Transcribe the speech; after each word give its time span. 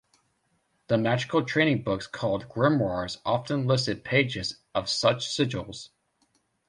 The 0.87 0.97
magical 0.97 1.43
training 1.43 1.83
books 1.83 2.07
called 2.07 2.49
grimoires 2.49 3.19
often 3.23 3.67
listed 3.67 4.03
pages 4.03 4.55
of 4.73 4.89
such 4.89 5.27
sigils. 5.27 5.89